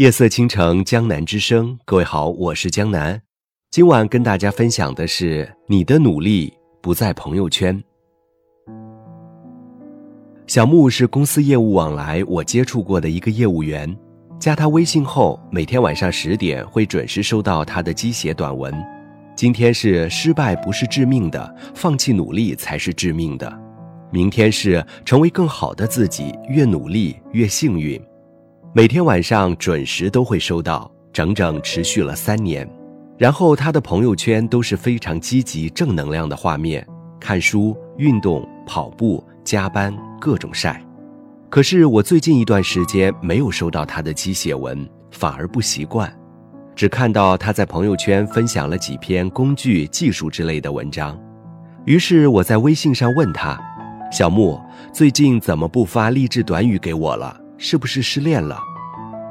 [0.00, 1.78] 夜色倾城，江南之声。
[1.84, 3.20] 各位好，我是江南。
[3.70, 7.78] 今晚跟大家分享的是：你的努力不在朋友圈。
[10.46, 13.94] 小木是公司业务往来我接触过的一个业务员，
[14.38, 18.74] 加他微信后，每天晚上十点会准时收到他的鸡血短文。
[19.36, 23.60] 今天是失败不是致命的，放弃努力才是致命的。
[24.10, 28.02] 明天是成为更好的自己，越努力越幸运。
[28.72, 32.68] 每天晚上准时都会收到，整整持续了三年。
[33.18, 36.86] 然后他的朋友圈都是非常积极、正能量的画面，
[37.18, 40.80] 看书、运动、跑步、加班，各种晒。
[41.48, 46.08] 可是我最近一段时间没有收到他的鸡血文，反而不习惯，
[46.76, 51.20] 只看到他在朋友圈分享了几篇工具、技术之类的文章。
[51.86, 53.60] 于是我在微信上问他
[54.12, 54.60] ：“小木，
[54.92, 58.58] 最近怎么不发励志短语给我了？”是不是失恋了？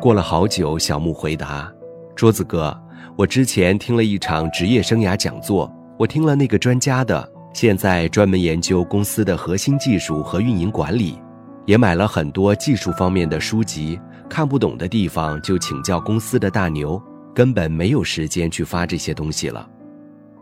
[0.00, 1.72] 过了好久，小木回答
[2.16, 2.76] ：“桌子哥，
[3.16, 11.20] 我之前听了一场职业生涯讲座，我听了那个专家的，现在专门研究公司的核心技术和运营管理，
[11.66, 13.98] 也买了很多技术方面的书籍。
[14.28, 17.00] 看不懂的地方就请教公司的大牛，
[17.32, 19.64] 根本没有时间去发这些东西了。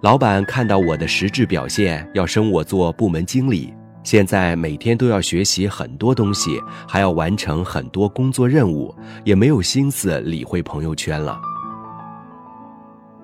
[0.00, 3.74] 老板看到我的实质表现，要升我做部门经理。”
[4.06, 11.36] 现在每天都要学习很多东西，还要完成很多工作任务，也没有心思理会朋友圈了。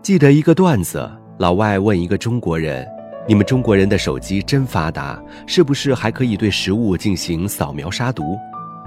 [0.00, 2.88] 记得一个段子，老外问一个中国人
[3.28, 8.38] ：“你们中国人的手机真发达，是不是还可以对食物进行扫描杀毒？”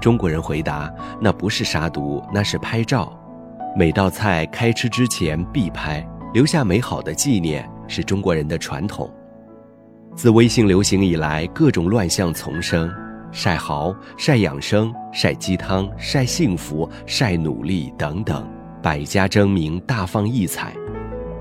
[0.02, 3.16] 中国人回答：“那不是杀毒，那是拍照。
[3.76, 9.08] 每道菜开吃之前必拍，留下美好的纪念，是中国人的传统。”
[10.16, 12.88] 自微信流行以来，各种乱象丛生，
[13.32, 18.48] 晒豪、晒养生、晒鸡汤、晒幸福、晒努力等等，
[18.80, 20.72] 百家争鸣，大放异彩。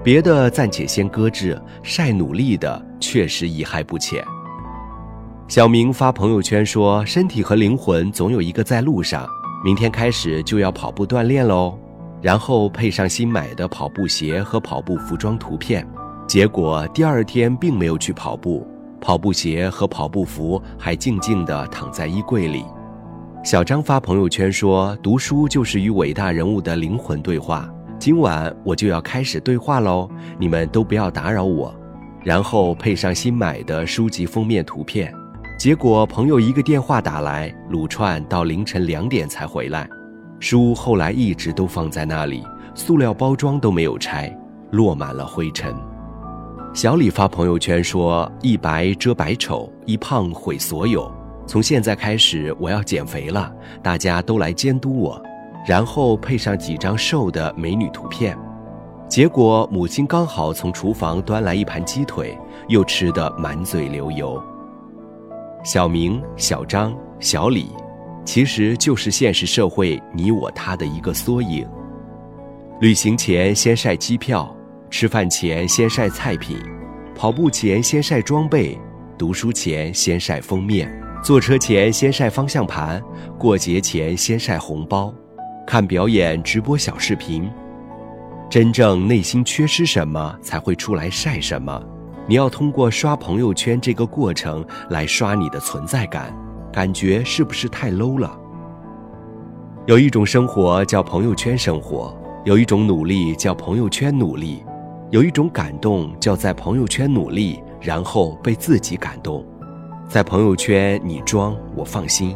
[0.04, 4.26] 别的暂且先搁置，晒努力的确实贻害不浅。
[5.48, 9.28] 小明发朋友圈说：“身体和灵魂总有一个在路上，
[9.64, 11.78] 明天开始就要跑步锻炼喽。”
[12.24, 15.88] 然后配上新买的跑步鞋和跑步服装图片。
[16.34, 18.66] 结果第二天并没有去跑步，
[19.00, 22.66] 跑步鞋和跑步服还静静地躺在衣柜里。
[23.44, 31.72] 小张发朋友圈说：“读书就是与伟大人物的灵魂对话，今晚我就要开始对话喽，你们都不要打扰我。”
[32.26, 35.14] 然后配上新买的书籍封面图片。
[35.60, 39.88] 结果朋友一个电话打来，撸串到凌晨两点才回来。
[40.40, 44.36] 书后来一直都放在那里，塑料包装都没有拆，
[44.72, 45.72] 落满了灰尘。
[46.74, 51.10] 小李发朋友圈说：“一白遮百丑，一胖毁所有。
[51.46, 53.54] 从现在开始，我要减肥了，
[53.84, 55.22] 大家都来监督我。”
[55.68, 58.36] 然后配上几张瘦的美女图片。
[59.08, 62.36] 结果母亲刚好从厨房端来一盘鸡腿，
[62.68, 64.42] 又吃得满嘴流油。
[65.64, 67.70] 小明、小张、小李，
[68.26, 71.68] 其实就是现实社会你我他的一个缩影。
[72.82, 74.54] 旅行前先晒机票。
[74.96, 76.56] 吃饭前先晒菜品，
[77.16, 78.78] 跑步前先晒装备，
[79.18, 80.88] 读书前先晒封面，
[81.24, 83.02] 坐车前先晒方向盘，
[83.36, 85.12] 过节前先晒红包，
[85.66, 87.50] 看表演直播小视频。
[88.52, 91.84] 真正内心缺失什么，才会出来晒什么。
[92.28, 96.32] 你要通过刷朋友圈这个过程来刷你的存在感，
[96.72, 98.32] 感觉是不是太 low 了？
[99.88, 102.16] 有一种生活叫朋友圈生活，
[102.46, 104.64] 有一种努力叫朋友圈努力。
[105.14, 109.46] 有一种感动叫在朋友圈努力，然后被自己感动。
[110.08, 112.36] 在朋友圈你装我放心，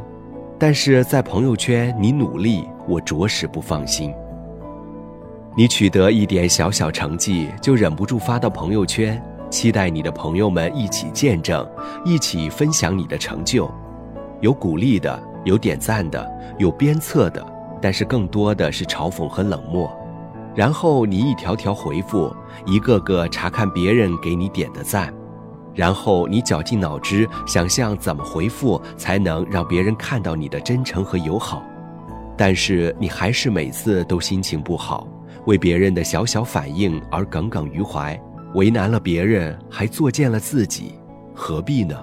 [0.60, 4.14] 但是在朋友圈你努力，我着实不放心。
[5.56, 11.68] 你取得一点小小成绩，就忍不住发到朋友圈，期待你的朋友们一起见证，
[12.06, 13.68] 一起分享你的成就。
[14.40, 17.44] 有鼓励的，有点赞的，有鞭策的，
[17.82, 19.92] 但是更多的是嘲讽和冷漠。
[20.58, 25.14] 然后你一条条回复，一个个查看别人给你点的赞，
[25.76, 31.62] 然后你绞尽脑汁想象怎么回复才能让别人看到你的真诚和友好，
[32.36, 35.08] 但是你还是每次都心情不好，
[35.46, 38.20] 为别人的小小反应而耿耿于怀，
[38.56, 40.96] 为难了别人还作践了自己，
[41.36, 41.96] 何必呢？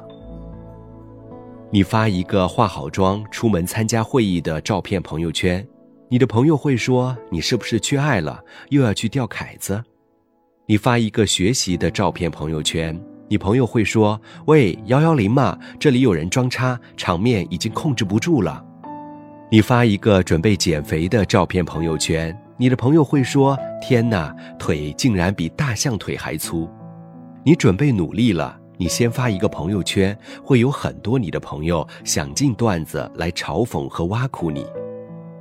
[1.73, 5.67] 你发一个化好妆出门参加会议的照片朋友圈。
[6.11, 9.83] 你的朋友会说你是不是缺爱了，又要去钓凯子？
[10.67, 18.63] 你发一个学习的照片朋友圈，你朋友会说：“喂，幺幺零嘛，这里有人装叉，场面已经控制不住了。”
[19.51, 26.69] 你发一个准备减肥的照片朋友圈，你的朋友会说：“天哪，腿竟然比大象腿还粗。”
[27.45, 34.67] 你准备努力了，你先发一个朋友圈，会有很多你的朋友想尽段子来嘲讽和挖苦你。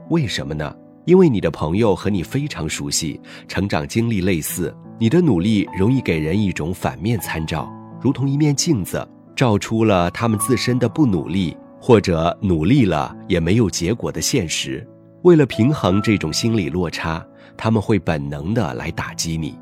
[0.10, 0.76] 为什么呢？
[1.06, 7.72] 因为你的朋友和你非常熟悉，成长经历类似，你的努力容易给人一种反面参照，
[8.02, 9.06] 如同一面镜子，
[9.36, 11.56] 照出了他们自身的不努力。
[11.86, 14.88] 或者努力了也没有结果的现实，
[15.24, 17.22] 为了平衡这种心理落差，
[17.58, 19.54] 他们会本能的来打击你。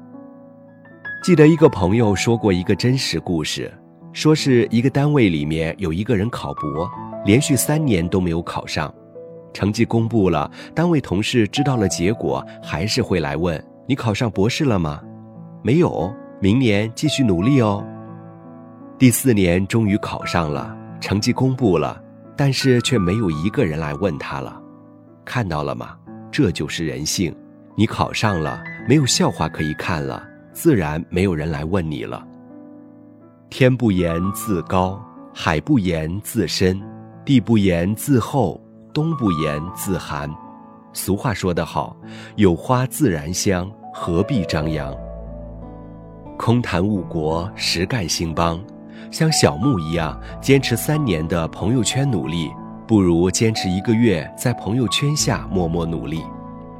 [1.23, 3.73] 记得一个朋友说过一个真实故事，
[4.13, 6.87] 说是一个单位里面有一个人考博，
[7.25, 8.93] 连续三年都没有考上，
[9.53, 15.01] 成绩公布了，单位同事知道了结果，还是会来问你考上博士了吗？
[15.63, 17.85] 没有，明年继续努力哦。
[18.97, 22.01] 第四年终于考上了，成绩公布了。
[22.37, 24.59] 但是却没有一个人来问他了，
[25.23, 25.95] 看到了吗？
[26.31, 27.35] 这就是人性。
[27.75, 32.25] 你考上了，没有笑话可以看了，自然没有人来问你了。
[33.49, 34.99] 天不言自高，
[35.33, 36.81] 海不言自深，
[37.23, 38.59] 地不言自厚，
[38.93, 40.29] 冬不言自寒。
[40.93, 41.95] 俗话说得好，
[42.35, 44.93] 有花自然香，何必张扬？
[46.37, 48.59] 空谈误国，实干兴邦。
[49.09, 52.49] 像小木一样坚持三年的朋友圈努力，
[52.87, 56.23] 不如坚持一个月在朋友圈下默默努力。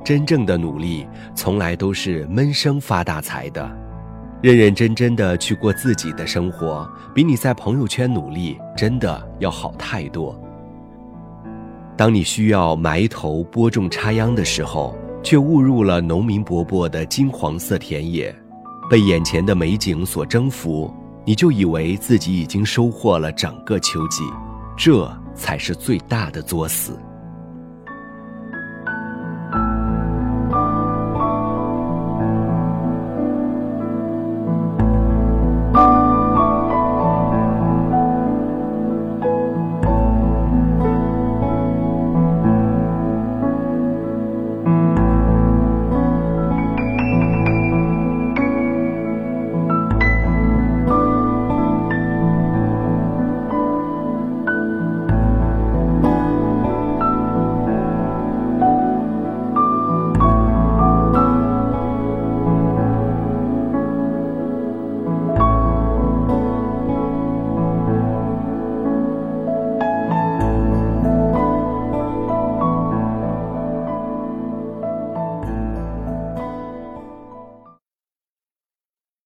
[0.03, 3.69] 真正的努力从来都是闷声发大财的。
[4.41, 10.35] 认认真真的去过自己的生活，比你在朋友圈努力真的要好太多。
[11.97, 18.35] 当你需要埋头播种插秧的时候，却误入了农民伯伯的金黄色田野，
[18.89, 20.91] 被眼前的美景所征服。
[21.23, 24.23] 你就以为自己已经收获了整个秋季，
[24.75, 26.99] 这才是最大的作死。